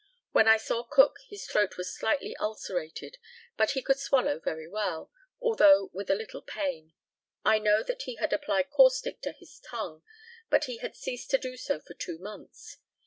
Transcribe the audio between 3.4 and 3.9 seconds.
but he